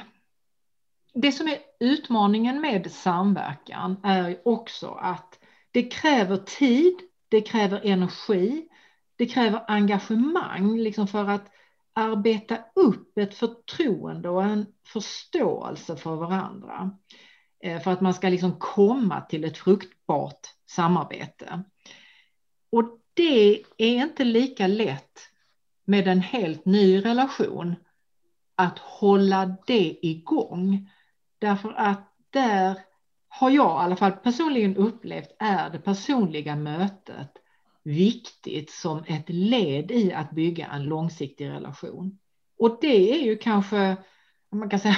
Det 1.13 1.31
som 1.31 1.47
är 1.47 1.57
utmaningen 1.79 2.61
med 2.61 2.91
samverkan 2.91 3.97
är 4.03 4.37
också 4.45 4.87
att 4.87 5.39
det 5.71 5.83
kräver 5.83 6.37
tid, 6.37 6.95
det 7.29 7.41
kräver 7.41 7.81
energi, 7.83 8.67
det 9.15 9.25
kräver 9.25 9.65
engagemang 9.67 10.77
liksom 10.77 11.07
för 11.07 11.29
att 11.29 11.51
arbeta 11.93 12.57
upp 12.75 13.17
ett 13.17 13.35
förtroende 13.35 14.29
och 14.29 14.43
en 14.43 14.65
förståelse 14.87 15.95
för 15.95 16.15
varandra. 16.15 16.91
Eh, 17.63 17.81
för 17.81 17.91
att 17.91 18.01
man 18.01 18.13
ska 18.13 18.29
liksom 18.29 18.59
komma 18.59 19.21
till 19.21 19.43
ett 19.43 19.57
fruktbart 19.57 20.47
samarbete. 20.65 21.63
Och 22.69 22.99
det 23.13 23.63
är 23.77 24.03
inte 24.03 24.23
lika 24.23 24.67
lätt 24.67 25.19
med 25.85 26.07
en 26.07 26.21
helt 26.21 26.65
ny 26.65 27.05
relation 27.05 27.75
att 28.55 28.79
hålla 28.79 29.55
det 29.67 29.99
igång. 30.01 30.89
Därför 31.39 31.73
att 31.77 32.09
där 32.29 32.79
har 33.27 33.49
jag 33.49 33.81
i 33.81 33.83
alla 33.83 33.95
fall 33.95 34.11
personligen 34.11 34.77
upplevt 34.77 35.35
är 35.39 35.69
det 35.69 35.79
personliga 35.79 36.55
mötet 36.55 37.42
viktigt 37.83 38.71
som 38.71 39.03
ett 39.07 39.29
led 39.29 39.91
i 39.91 40.13
att 40.13 40.31
bygga 40.31 40.67
en 40.67 40.83
långsiktig 40.83 41.49
relation. 41.49 42.19
Och 42.59 42.77
det 42.81 43.13
är 43.13 43.23
ju 43.23 43.37
kanske, 43.37 43.97
man 44.51 44.69
kan 44.69 44.79
säga, 44.79 44.97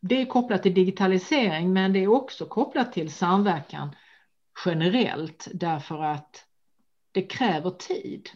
det 0.00 0.22
är 0.22 0.26
kopplat 0.26 0.62
till 0.62 0.74
digitalisering, 0.74 1.72
men 1.72 1.92
det 1.92 1.98
är 1.98 2.08
också 2.08 2.46
kopplat 2.46 2.92
till 2.92 3.12
samverkan 3.12 3.96
generellt 4.64 5.48
därför 5.54 6.02
att 6.02 6.44
det 7.12 7.22
kräver 7.22 7.70
tid. 7.70 8.28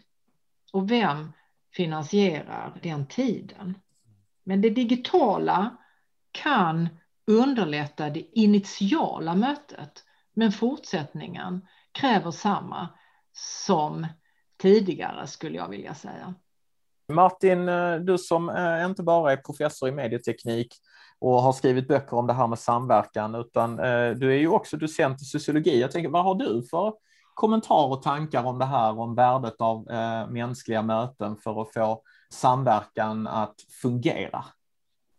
Och 0.72 0.90
vem 0.90 1.32
finansierar 1.74 2.80
den 2.82 3.06
tiden? 3.06 3.78
Men 4.44 4.60
det 4.60 4.70
digitala 4.70 5.76
kan 6.32 6.88
underlätta 7.26 8.10
det 8.10 8.38
initiala 8.38 9.34
mötet, 9.34 10.04
men 10.34 10.52
fortsättningen 10.52 11.66
kräver 11.92 12.30
samma 12.30 12.88
som 13.32 14.06
tidigare 14.62 15.26
skulle 15.26 15.56
jag 15.56 15.68
vilja 15.68 15.94
säga. 15.94 16.34
Martin, 17.12 17.68
eh, 17.68 17.94
du 17.94 18.18
som 18.18 18.48
eh, 18.48 18.84
inte 18.84 19.02
bara 19.02 19.32
är 19.32 19.36
professor 19.36 19.88
i 19.88 19.92
medieteknik 19.92 20.74
och 21.18 21.42
har 21.42 21.52
skrivit 21.52 21.88
böcker 21.88 22.16
om 22.16 22.26
det 22.26 22.32
här 22.32 22.46
med 22.46 22.58
samverkan, 22.58 23.34
utan 23.34 23.78
eh, 23.78 24.10
du 24.10 24.32
är 24.32 24.38
ju 24.38 24.48
också 24.48 24.76
docent 24.76 25.22
i 25.22 25.24
sociologi. 25.24 25.80
Jag 25.80 25.90
tänker, 25.90 26.10
vad 26.10 26.24
har 26.24 26.34
du 26.34 26.62
för 26.70 26.94
kommentarer 27.34 27.92
och 27.92 28.02
tankar 28.02 28.44
om 28.44 28.58
det 28.58 28.64
här, 28.64 28.98
om 28.98 29.14
värdet 29.14 29.60
av 29.60 29.86
mänskliga 30.30 30.82
möten 30.82 31.36
för 31.36 31.62
att 31.62 31.72
få 31.72 32.02
samverkan 32.30 33.26
att 33.26 33.54
fungera? 33.82 34.44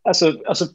Alltså, 0.04 0.34
alltså 0.48 0.66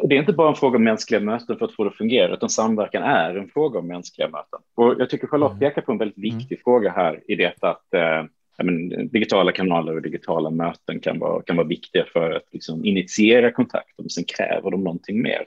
och 0.00 0.08
det 0.08 0.16
är 0.16 0.20
inte 0.20 0.32
bara 0.32 0.48
en 0.48 0.54
fråga 0.54 0.76
om 0.76 0.84
mänskliga 0.84 1.20
möten 1.20 1.58
för 1.58 1.64
att 1.64 1.74
få 1.74 1.84
det 1.84 1.90
att 1.90 1.96
fungera, 1.96 2.34
utan 2.34 2.50
samverkan 2.50 3.02
är 3.02 3.34
en 3.34 3.48
fråga 3.48 3.78
om 3.78 3.86
mänskliga 3.86 4.28
möten. 4.28 4.60
Och 4.74 4.94
jag 4.98 5.10
tycker 5.10 5.26
Charlotte 5.26 5.52
mm. 5.52 5.60
pekar 5.60 5.82
på 5.82 5.92
en 5.92 5.98
väldigt 5.98 6.18
viktig 6.18 6.56
mm. 6.56 6.60
fråga 6.64 6.90
här 6.90 7.22
i 7.28 7.34
det 7.34 7.62
att 7.62 7.94
eh, 7.94 8.24
men, 8.64 9.08
digitala 9.08 9.52
kanaler 9.52 9.94
och 9.94 10.02
digitala 10.02 10.50
möten 10.50 11.00
kan 11.00 11.18
vara, 11.18 11.42
kan 11.42 11.56
vara 11.56 11.66
viktiga 11.66 12.04
för 12.12 12.30
att 12.30 12.44
liksom, 12.52 12.84
initiera 12.84 13.52
kontakter, 13.52 14.02
men 14.02 14.10
sen 14.10 14.24
kräver 14.24 14.70
de 14.70 14.84
någonting 14.84 15.22
mer. 15.22 15.44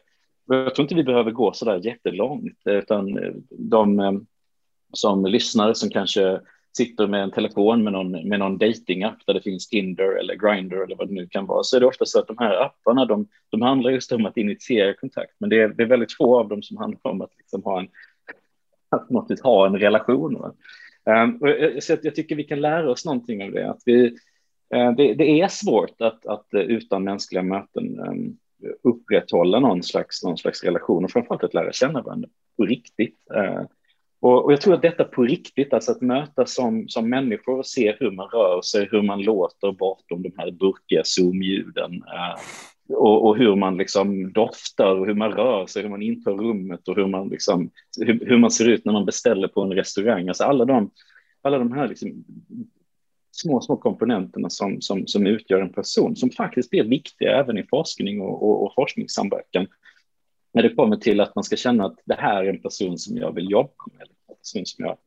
Jag 0.47 0.75
tror 0.75 0.83
inte 0.83 0.95
vi 0.95 1.03
behöver 1.03 1.31
gå 1.31 1.53
så 1.53 1.65
där 1.65 1.85
jättelångt, 1.85 2.61
utan 2.65 3.19
de 3.49 3.99
eh, 3.99 4.11
som 4.93 5.25
lyssnar 5.25 5.73
som 5.73 5.89
kanske 5.89 6.39
sitter 6.77 7.07
med 7.07 7.23
en 7.23 7.31
telefon 7.31 7.83
med 7.83 7.93
någon, 7.93 8.11
med 8.11 8.39
någon 8.39 8.57
datingapp 8.57 9.17
där 9.25 9.33
det 9.33 9.41
finns 9.41 9.69
Tinder 9.69 10.19
eller 10.19 10.35
Grindr 10.35 10.75
eller 10.75 10.95
vad 10.95 11.07
det 11.07 11.13
nu 11.13 11.27
kan 11.27 11.45
vara, 11.45 11.63
så 11.63 11.75
är 11.75 11.79
det 11.79 11.85
ofta 11.85 12.05
så 12.05 12.19
att 12.19 12.27
de 12.27 12.37
här 12.37 12.61
apparna, 12.61 13.05
de, 13.05 13.27
de 13.49 13.61
handlar 13.61 13.91
just 13.91 14.11
om 14.11 14.25
att 14.25 14.37
initiera 14.37 14.93
kontakt, 14.93 15.33
men 15.37 15.49
det 15.49 15.61
är, 15.61 15.67
det 15.67 15.83
är 15.83 15.87
väldigt 15.87 16.17
få 16.17 16.39
av 16.39 16.49
dem 16.49 16.61
som 16.61 16.77
handlar 16.77 17.11
om 17.11 17.21
att 17.21 17.37
liksom 17.37 17.63
ha 17.63 17.79
en, 17.79 17.87
att 18.89 19.09
något 19.09 19.39
ha 19.39 19.67
en 19.67 19.79
relation. 19.79 20.35
Um, 21.05 21.37
och 21.41 21.49
jag, 21.49 21.83
så 21.83 21.97
jag 22.01 22.15
tycker 22.15 22.35
vi 22.35 22.43
kan 22.43 22.61
lära 22.61 22.91
oss 22.91 23.05
någonting 23.05 23.43
av 23.43 23.51
det, 23.51 23.69
att 23.69 23.81
vi, 23.85 24.05
eh, 24.75 24.91
det, 24.91 25.13
det, 25.13 25.41
är 25.41 25.47
svårt 25.47 26.01
att, 26.01 26.25
att 26.25 26.53
eh, 26.53 26.61
utan 26.61 27.03
mänskliga 27.03 27.43
möten 27.43 27.99
um, 27.99 28.37
upprätthålla 28.83 29.59
någon 29.59 29.83
slags, 29.83 30.23
någon 30.23 30.37
slags 30.37 30.63
relation 30.63 31.03
och 31.03 31.11
framförallt 31.11 31.43
att 31.43 31.53
lära 31.53 31.71
känna 31.71 32.01
varandra 32.01 32.29
på 32.57 32.65
riktigt. 32.65 33.17
Ehm, 33.35 33.67
och, 34.21 34.45
och, 34.45 34.51
jag 34.51 34.61
tror 34.61 34.73
att 34.73 34.81
detta 34.81 35.03
på 35.03 35.23
riktigt, 35.23 35.73
alltså 35.73 35.91
att 35.91 36.01
mötas 36.01 36.53
som, 36.53 36.87
som 36.87 37.09
människor 37.09 37.59
och 37.59 37.65
se 37.65 37.95
hur 37.99 38.11
man 38.11 38.27
rör 38.27 38.61
sig, 38.61 38.87
hur 38.91 39.01
man 39.01 39.21
låter 39.21 39.71
bortom 39.71 40.23
de 40.23 40.33
här 40.37 40.51
burkiga 40.51 41.01
zoomljuden 41.03 41.93
eh, 41.93 42.41
och, 42.95 43.27
och, 43.27 43.37
hur 43.37 43.55
man 43.55 43.77
liksom 43.77 44.33
doftar 44.33 44.95
och 44.95 45.05
hur 45.05 45.13
man 45.13 45.31
rör 45.31 45.65
sig, 45.65 45.81
hur 45.81 45.89
man 45.89 46.01
intar 46.01 46.31
rummet 46.31 46.87
och 46.87 46.95
hur 46.95 47.07
man, 47.07 47.29
liksom, 47.29 47.69
hur, 47.99 48.25
hur 48.25 48.37
man 48.37 48.51
ser 48.51 48.69
ut 48.69 48.85
när 48.85 48.93
man 48.93 49.05
beställer 49.05 49.47
på 49.47 49.61
en 49.61 49.73
restaurang. 49.73 50.27
Alltså 50.27 50.43
alla 50.43 50.65
de, 50.65 50.91
alla 51.41 51.57
de 51.57 51.71
här 51.71 51.87
liksom 51.87 52.23
små, 53.31 53.61
små 53.61 53.77
komponenterna 53.77 54.49
som, 54.49 54.81
som, 54.81 55.07
som 55.07 55.27
utgör 55.27 55.61
en 55.61 55.73
person 55.73 56.15
som 56.15 56.29
faktiskt 56.29 56.69
blir 56.69 56.83
viktiga 56.83 57.39
även 57.39 57.57
i 57.57 57.63
forskning 57.63 58.21
och, 58.21 58.43
och, 58.43 58.65
och 58.65 58.73
forskningssamverkan 58.75 59.67
när 60.53 60.63
det 60.63 60.75
kommer 60.75 60.95
till 60.95 61.21
att 61.21 61.35
man 61.35 61.43
ska 61.43 61.55
känna 61.55 61.85
att 61.85 61.99
det 62.05 62.15
här 62.19 62.43
är 62.43 62.49
en 62.49 62.61
person 62.61 62.97
som 62.97 63.17
jag 63.17 63.35
vill 63.35 63.51
jobba 63.51 63.85
med, 63.97 64.07
en 64.27 64.35
person 64.35 64.65
som 64.65 64.85
jag 64.85 64.97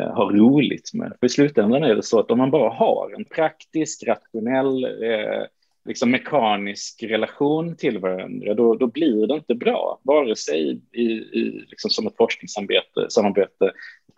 eh, 0.00 0.14
har 0.14 0.32
roligt 0.32 0.90
med. 0.94 1.16
För 1.20 1.26
i 1.26 1.28
slutändan 1.28 1.82
är 1.82 1.94
det 1.94 2.02
så 2.02 2.20
att 2.20 2.30
om 2.30 2.38
man 2.38 2.50
bara 2.50 2.70
har 2.70 3.14
en 3.16 3.24
praktisk, 3.24 4.06
rationell, 4.06 4.84
eh, 4.84 5.44
liksom 5.84 6.10
mekanisk 6.10 7.02
relation 7.02 7.76
till 7.76 7.98
varandra, 7.98 8.54
då, 8.54 8.74
då 8.74 8.86
blir 8.86 9.26
det 9.26 9.34
inte 9.34 9.54
bra, 9.54 10.00
vare 10.02 10.36
sig 10.36 10.80
i, 10.92 11.02
i, 11.02 11.64
liksom 11.68 11.90
som 11.90 12.06
ett 12.06 12.16
forskningssamarbete, 12.16 13.06
samarbete, 13.10 13.72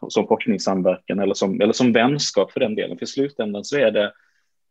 som 0.08 0.26
forskningssamverkan 0.26 1.18
eller 1.18 1.34
som, 1.34 1.60
eller 1.60 1.72
som 1.72 1.92
vänskap 1.92 2.52
för 2.52 2.60
den 2.60 2.74
delen. 2.74 2.98
För 2.98 3.04
i 3.04 3.06
slutändan 3.06 3.64
så 3.64 3.76
är 3.76 3.90
det, 3.90 4.12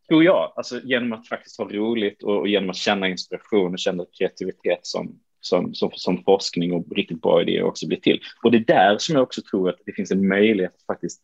tror 0.08 0.24
jag, 0.24 0.54
alltså 0.56 0.80
genom 0.84 1.14
att 1.14 1.28
faktiskt 1.28 1.58
ha 1.58 1.66
roligt 1.66 2.24
och, 2.24 2.40
och 2.40 2.48
genom 2.48 2.70
att 2.70 2.76
känna 2.76 3.08
inspiration 3.08 3.74
och 3.74 3.80
känna 3.80 4.06
kreativitet 4.18 4.80
som, 4.82 5.20
som, 5.42 5.74
som, 5.74 5.92
som 5.94 6.24
forskning 6.24 6.74
och 6.74 6.86
riktigt 6.96 7.22
bra 7.22 7.42
idéer 7.42 7.64
också 7.64 7.88
blir 7.88 8.00
till. 8.00 8.20
Och 8.44 8.52
det 8.52 8.58
är 8.58 8.66
där 8.66 8.98
som 8.98 9.16
jag 9.16 9.24
också 9.24 9.42
tror 9.42 9.70
att 9.70 9.80
det 9.86 9.94
finns 9.94 10.12
en 10.12 10.28
möjlighet 10.28 10.84
faktiskt 10.88 11.22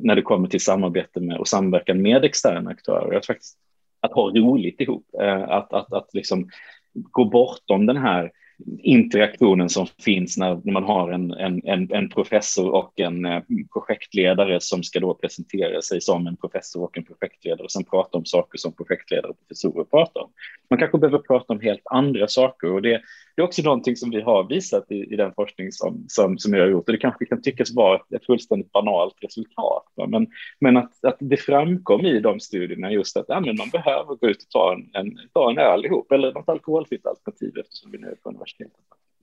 när 0.00 0.16
det 0.16 0.22
kommer 0.22 0.48
till 0.48 0.60
samarbete 0.60 1.20
med 1.20 1.38
och 1.38 1.48
samverkan 1.48 2.02
med 2.02 2.24
externa 2.24 2.70
aktörer, 2.70 3.16
att 3.16 3.26
faktiskt 3.26 3.58
att 4.00 4.12
ha 4.12 4.30
roligt 4.30 4.80
ihop, 4.80 5.06
eh, 5.20 5.42
att, 5.42 5.72
att, 5.72 5.92
att 5.92 6.14
liksom 6.14 6.50
gå 6.92 7.24
bortom 7.24 7.86
den 7.86 7.96
här 7.96 8.32
interaktionen 8.78 9.68
som 9.68 9.86
finns 9.86 10.36
när, 10.36 10.70
man 10.72 10.84
har 10.84 11.10
en, 11.10 11.32
en, 11.32 11.92
en, 11.92 12.08
professor 12.08 12.70
och 12.70 13.00
en 13.00 13.24
eh, 13.24 13.42
projektledare 13.72 14.60
som 14.60 14.82
ska 14.82 15.00
då 15.00 15.14
presentera 15.14 15.82
sig 15.82 16.00
som 16.00 16.26
en 16.26 16.36
professor 16.36 16.82
och 16.82 16.98
en 16.98 17.04
projektledare 17.04 17.64
och 17.64 17.70
sen 17.70 17.84
prata 17.84 18.18
om 18.18 18.24
saker 18.24 18.58
som 18.58 18.72
projektledare 18.72 19.30
och 19.30 19.38
professorer 19.38 19.84
pratar 19.84 20.20
om. 20.20 20.30
Man 20.70 20.78
kanske 20.78 20.98
behöver 20.98 21.18
prata 21.18 21.52
om 21.52 21.60
helt 21.60 21.82
andra 21.84 22.28
saker 22.28 22.72
och 22.72 22.82
det, 22.82 23.02
det 23.36 23.42
är 23.42 23.46
också 23.46 23.62
någonting 23.62 23.96
som 23.96 24.10
vi 24.10 24.20
har 24.20 24.48
visat 24.48 24.90
i, 24.90 24.94
i 24.94 25.16
den 25.16 25.32
forskning 25.34 25.72
som, 25.72 26.04
som, 26.08 26.38
som 26.38 26.54
jag 26.54 26.60
har 26.60 26.68
gjort 26.68 26.88
och 26.88 26.92
det 26.92 26.98
kanske 26.98 27.24
kan 27.24 27.42
tyckas 27.42 27.74
vara 27.74 28.00
ett 28.14 28.26
fullständigt 28.26 28.72
banalt 28.72 29.14
resultat. 29.20 29.84
Men, 30.08 30.26
men 30.60 30.76
att, 30.76 31.04
att 31.04 31.16
det 31.20 31.36
framkom 31.36 32.06
i 32.06 32.20
de 32.20 32.40
studierna 32.40 32.92
just 32.92 33.16
att 33.16 33.24
ja, 33.28 33.40
men 33.40 33.56
man 33.56 33.70
behöver 33.70 34.14
gå 34.14 34.28
ut 34.28 34.42
och 34.42 34.50
ta 34.50 34.72
en, 34.72 34.90
en, 34.92 35.18
ta 35.32 35.50
en 35.50 35.58
öl 35.58 35.84
ihop 35.84 36.12
eller 36.12 36.32
något 36.32 36.48
alkoholfritt 36.48 37.06
alternativ 37.06 37.52
eftersom 37.58 37.90
vi 37.90 37.98
nu 37.98 38.06
är 38.06 38.14
på 38.14 38.28
universitetet. 38.28 38.47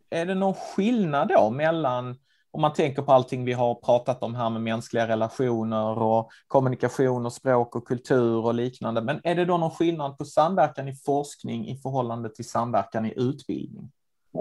Är 0.10 0.25
det 0.25 0.36
någon 0.36 0.53
skillnad 0.53 1.27
då 1.27 1.50
mellan 1.50 2.15
om 2.55 2.62
man 2.62 2.74
tänker 2.74 3.01
på 3.01 3.12
allting 3.12 3.46
vi 3.46 3.53
har 3.53 3.75
pratat 3.75 4.24
om 4.24 4.36
här 4.36 4.50
med 4.50 4.62
mänskliga 4.62 5.08
relationer 5.08 5.98
och 6.00 6.29
kommunikation 6.48 7.25
och 7.25 7.34
språk 7.34 7.75
och 7.75 7.88
kultur 7.88 8.46
och 8.46 8.53
liknande. 8.53 9.01
Men 9.01 9.20
är 9.24 9.36
det 9.36 9.46
då 9.46 9.58
någon 9.58 9.72
skillnad 9.72 10.17
på 10.17 10.25
samverkan 10.25 10.88
i 10.88 10.96
forskning 10.96 11.67
i 11.67 11.77
förhållande 11.77 12.29
till 12.29 12.50
samverkan 12.50 13.05
i 13.05 13.13
utbildning? 13.15 13.91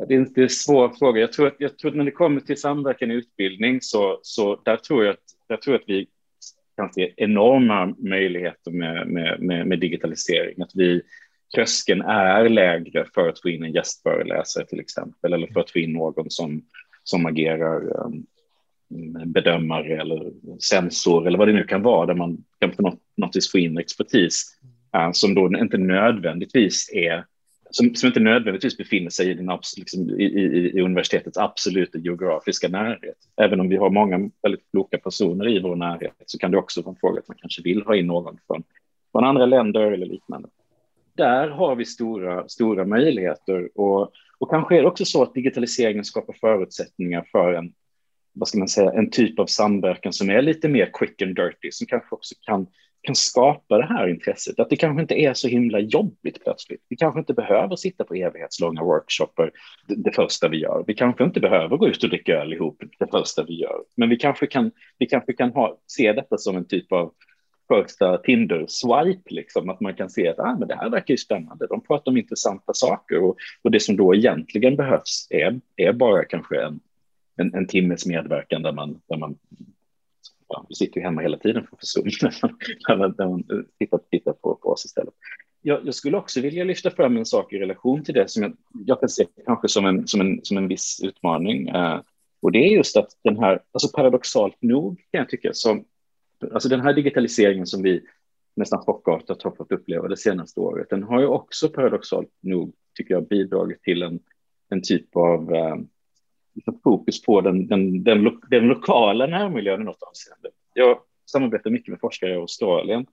Det 0.09 0.15
är 0.15 0.19
inte 0.19 0.43
en 0.43 0.49
svår 0.49 0.89
fråga. 0.89 1.21
Jag 1.21 1.33
tror, 1.33 1.47
att, 1.47 1.55
jag 1.59 1.79
tror 1.79 1.91
att 1.91 1.97
när 1.97 2.05
det 2.05 2.11
kommer 2.11 2.41
till 2.41 2.61
samverkan 2.61 3.11
i 3.11 3.15
utbildning 3.15 3.79
så, 3.81 4.19
så 4.23 4.61
där 4.65 4.77
tror 4.77 5.05
jag 5.05 5.13
att, 5.13 5.25
jag 5.47 5.63
tror 5.63 5.75
att 5.75 5.85
vi 5.87 6.07
kan 6.77 6.93
se 6.93 7.15
enorma 7.17 7.95
möjligheter 7.99 8.71
med, 8.71 9.07
med, 9.07 9.41
med, 9.41 9.67
med 9.67 9.81
digitalisering. 9.81 10.63
Att 10.63 10.71
vi, 10.75 11.03
tröskeln 11.55 12.03
är 12.03 12.49
lägre 12.49 13.05
för 13.15 13.29
att 13.29 13.41
få 13.41 13.49
in 13.49 13.65
en 13.65 13.73
gästföreläsare 13.73 14.67
till 14.67 14.81
exempel, 14.81 15.33
eller 15.33 15.47
för 15.47 15.61
att 15.61 15.71
få 15.71 15.79
in 15.79 15.93
någon 15.93 16.31
som, 16.31 16.65
som 17.05 17.27
agerar 17.27 18.07
um, 18.07 18.27
bedömare 19.27 20.01
eller 20.01 20.33
sensor 20.61 21.27
eller 21.27 21.39
vad 21.39 21.49
det 21.49 21.55
nu 21.55 21.65
kan 21.65 21.83
vara, 21.83 22.07
där 22.07 22.15
man 22.15 22.45
kan 22.61 22.71
på 22.71 22.83
något, 22.83 23.01
något 23.17 23.37
vis 23.37 23.51
få 23.51 23.59
in 23.59 23.79
expertis 23.79 24.59
uh, 24.97 25.13
som 25.13 25.35
då 25.35 25.47
inte 25.59 25.79
nödvändigtvis 25.79 26.91
är 26.93 27.25
som, 27.75 27.95
som 27.95 28.07
inte 28.07 28.21
nödvändigtvis 28.21 28.77
befinner 28.77 29.11
sig 29.11 29.31
i, 29.31 29.35
den, 29.35 29.59
liksom, 29.77 30.21
i, 30.21 30.25
i, 30.25 30.71
i 30.79 30.81
universitetets 30.81 31.39
absoluta 31.39 31.99
geografiska 31.99 32.69
närhet. 32.69 33.17
Även 33.37 33.61
om 33.61 33.69
vi 33.69 33.77
har 33.77 33.91
många 33.91 34.31
väldigt 34.43 34.71
kloka 34.71 34.99
personer 34.99 35.49
i 35.49 35.61
vår 35.61 35.77
närhet 35.77 36.15
så 36.27 36.39
kan 36.39 36.51
det 36.51 36.59
också 36.59 36.83
vara 36.83 36.91
en 36.91 37.01
fråga 37.01 37.19
att 37.21 37.29
man 37.29 37.37
kanske 37.41 37.63
vill 37.63 37.83
ha 37.83 37.97
in 37.97 38.07
någon 38.07 38.39
från, 38.47 38.63
från 39.13 39.25
andra 39.25 39.47
länder 39.47 39.93
eller 39.93 40.07
liknande. 40.07 40.49
Där 41.17 41.49
har 41.49 41.77
vi 41.77 41.85
stora, 41.85 42.49
stora 42.49 42.85
möjligheter 42.85 43.69
och, 43.75 44.13
och 44.39 44.51
kanske 44.51 44.79
är 44.79 44.83
det 44.83 44.89
också 44.89 45.05
så 45.05 45.23
att 45.23 45.35
digitaliseringen 45.35 46.05
skapar 46.05 46.33
förutsättningar 46.41 47.29
för 47.33 47.53
en, 47.53 47.73
vad 48.33 48.49
ska 48.49 48.59
man 48.59 48.69
säga, 48.69 48.93
en 48.93 49.11
typ 49.11 49.39
av 49.39 49.47
samverkan 49.47 50.13
som 50.13 50.31
är 50.31 50.43
lite 50.43 50.69
mer 50.69 50.91
quick 50.93 51.23
and 51.23 51.37
dirty, 51.37 51.71
som 51.71 51.87
kanske 51.87 52.15
också 52.15 52.35
kan 52.41 52.67
kan 53.05 53.15
skapa 53.15 53.79
det 53.79 53.87
här 53.87 54.09
intresset. 54.09 54.61
Att 54.61 54.71
det 54.71 54.77
kanske 54.77 55.03
inte 55.03 55.15
är 55.15 55.35
så 55.35 55.49
himla 55.49 55.79
jobbigt 55.79 56.45
plötsligt. 56.45 56.81
Vi 56.89 56.97
kanske 56.97 57.21
inte 57.21 57.35
behöver 57.35 57.77
sitta 57.77 58.05
på 58.05 58.15
evighetslånga 58.15 58.83
workshoppar 58.83 59.51
det, 59.89 59.95
det 59.95 60.13
första 60.13 60.49
vi 60.49 60.57
gör. 60.57 60.85
Vi 60.87 60.95
kanske 60.95 61.25
inte 61.25 61.41
behöver 61.41 61.77
gå 61.77 61.89
ut 61.89 62.03
och 62.03 62.09
dricka 62.09 62.33
öl 62.33 62.53
ihop 62.53 62.83
det 62.99 63.07
första 63.11 63.45
vi 63.45 63.61
gör. 63.61 63.79
Men 63.97 64.09
vi 64.09 64.17
kanske 64.17 64.47
kan, 64.47 64.71
vi 64.99 65.07
kanske 65.07 65.33
kan 65.33 65.51
ha, 65.51 65.79
se 65.87 66.13
detta 66.13 66.39
som 66.39 66.57
en 66.57 66.69
typ 66.69 66.93
av 66.93 67.13
första 67.69 68.19
Tinder-swipe, 68.19 69.31
liksom, 69.31 69.71
att 69.71 69.81
man 69.81 69.95
kan 69.95 70.11
se 70.11 70.29
att 70.29 70.39
ah, 70.39 70.57
men 70.59 70.69
det 70.69 70.75
här 70.75 70.91
verkar 70.91 71.15
ju 71.15 71.19
spännande. 71.19 71.67
De 71.67 71.81
pratar 71.81 72.13
om 72.13 72.17
intressanta 72.17 72.75
saker 72.75 73.23
och, 73.23 73.37
och 73.63 73.71
det 73.71 73.81
som 73.81 73.97
då 73.97 74.15
egentligen 74.15 74.77
behövs 74.77 75.27
är, 75.31 75.61
är 75.77 75.93
bara 75.93 76.25
kanske 76.25 76.63
en, 76.63 76.81
en, 77.37 77.55
en 77.55 77.67
timmes 77.67 78.07
medverkan 78.07 78.63
där 78.63 78.73
man, 78.73 79.01
där 79.09 79.17
man 79.17 79.37
ja, 80.49 80.67
vi 80.69 80.75
sitter 80.75 81.01
ju 81.01 81.05
hemma 81.05 81.23
hela 81.23 81.39
tiden 81.39 81.67
för 81.67 81.77
Zoom, 81.81 82.05
när 82.89 82.97
man, 82.97 83.15
när 83.19 83.29
man 83.29 83.45
tittar, 83.79 84.01
tittar 84.11 84.33
på, 84.33 84.55
på 84.55 84.69
oss 84.69 84.85
istället. 84.85 85.15
Jag, 85.63 85.87
jag, 85.87 85.95
skulle 85.95 86.17
också 86.17 86.41
vilja 86.41 86.65
lyfta 86.65 86.91
fram 86.91 87.17
en 87.17 87.27
sak 87.27 87.53
i 87.53 87.59
relation 87.59 88.05
till 88.05 88.15
det 88.15 88.31
som 88.31 88.43
jag, 88.43 88.57
jag 88.87 89.01
kan 89.01 89.09
se 89.09 89.27
kanske 89.47 89.69
som 89.69 89.87
en, 89.87 90.09
som 90.09 90.21
en, 90.21 90.41
som 90.43 90.57
en 90.57 90.69
viss 90.69 91.01
utmaning. 91.03 91.69
Eh, 91.69 92.01
och 92.43 92.53
det 92.53 92.59
är 92.59 92.77
just 92.77 92.97
att 92.97 93.09
den 93.23 93.39
här, 93.39 93.61
alltså 93.73 93.89
paradoxalt 93.97 94.57
nog 94.61 94.99
kan 94.99 95.19
jag 95.19 95.29
tycka, 95.29 95.51
som, 95.53 95.85
alltså 96.53 96.69
den 96.69 96.81
här 96.81 96.93
digitaliseringen 96.93 97.67
som 97.67 97.83
vi 97.83 98.03
nästan 98.57 98.81
chockartat 98.81 99.43
har 99.43 99.51
fått 99.51 99.73
uppleva 99.73 100.09
det 100.09 100.17
senaste 100.17 100.61
året, 100.61 100.91
den 100.91 101.03
har 101.03 101.21
ju 101.21 101.27
också 101.27 101.69
paradoxalt 101.69 102.31
nog, 102.41 102.75
tycker 102.95 103.15
jag, 103.15 103.29
bidragit 103.29 103.83
till 103.83 104.03
en, 104.03 104.21
en 104.69 104.83
typ 104.83 105.17
av 105.17 105.55
eh, 105.55 105.77
liksom 106.55 106.81
fokus 106.85 107.23
på 107.23 107.41
den, 107.41 107.67
den, 107.67 108.05
den, 108.05 108.23
lo, 108.23 108.41
den 108.51 108.67
lokala 108.67 109.27
närmiljön 109.27 109.81
i 109.81 109.85
något 109.85 110.03
avseende. 110.03 110.51
Jag 110.75 110.99
samarbetar 111.27 111.71
mycket 111.71 111.89
med 111.89 112.01
forskare 112.01 112.31
i 112.31 112.37
Australien, 112.37 113.07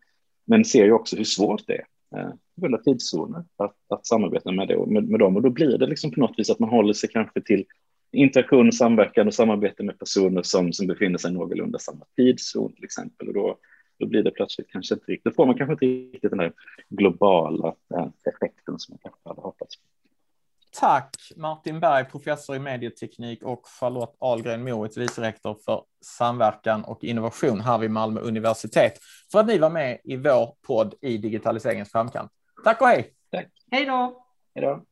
men 0.46 0.66
ser 0.66 0.86
ju 0.86 0.92
också 0.92 1.16
hur 1.16 1.24
svårt 1.24 1.68
det 1.68 1.74
är 1.74 2.20
eh, 2.20 2.30
på 2.30 2.62
grund 2.62 2.76
av 2.76 2.80
tidszoner 2.80 3.44
att, 3.58 3.76
att 3.90 4.06
samarbeta 4.06 4.52
med, 4.52 4.68
det, 4.68 4.88
med, 4.88 5.10
med 5.10 5.20
dem. 5.20 5.36
Och 5.36 5.42
då 5.42 5.50
blir 5.50 5.78
det 5.78 5.88
liksom 5.88 6.12
på 6.12 6.20
något 6.20 6.40
vis 6.40 6.50
att 6.50 6.60
man 6.60 6.70
håller 6.70 6.94
sig 6.94 7.10
kanske 7.10 7.42
till 7.42 7.66
interaktion, 8.12 8.72
samverkan 8.72 9.28
och 9.28 9.34
samarbete 9.34 9.84
med 9.84 10.00
personer 10.00 10.42
som, 10.44 10.74
som 10.74 10.88
befinner 10.88 11.18
sig 11.18 11.32
någorlunda 11.32 11.80
samma 11.80 12.06
tidszon 12.16 12.74
till 12.74 12.84
exempel. 12.84 13.28
Och 13.28 13.34
då, 13.34 13.58
då 14.00 14.06
blir 14.06 14.24
det 14.24 14.32
plötsligt 14.32 14.72
kanske 14.72 14.94
inte 14.94 15.12
riktigt, 15.12 15.24
då 15.24 15.32
får 15.32 15.46
man 15.46 15.58
kanske 15.58 15.74
inte 15.74 15.86
riktigt 15.86 16.32
den 16.32 16.38
där 16.38 16.54
globala 16.90 17.76
äh, 17.96 18.08
effekten 18.26 18.80
som 18.80 18.94
man 18.94 19.00
kanske 19.02 19.30
hade 19.30 19.42
hoppats 19.42 19.76
på. 19.76 19.84
Tack 20.80 21.32
Martin 21.36 21.80
Berg, 21.80 22.06
professor 22.06 22.56
i 22.56 22.60
medieteknik 22.60 23.44
och 23.44 23.68
Charlotte 23.80 24.16
Ahlgren 24.20 24.64
Moritz, 24.64 24.98
vice 24.98 25.22
rektor 25.22 25.58
för 25.66 25.84
samverkan 26.02 26.84
och 26.84 27.04
innovation 27.04 27.62
här 27.62 27.78
vid 27.78 27.92
Malmö 27.92 28.22
universitet 28.22 28.94
för 29.32 29.40
att 29.40 29.48
ni 29.48 29.58
var 29.58 29.70
med 29.70 30.00
i 30.04 30.18
vår 30.18 30.56
podd 30.68 30.94
i 31.02 31.18
digitaliseringens 31.18 31.92
framkant. 31.92 32.32
Tack 32.64 32.82
och 32.82 32.88
hej! 32.88 33.14
Tack. 33.32 33.48
Hej 33.72 33.86
då! 33.86 34.26
Hej 34.56 34.66
då! 34.66 34.86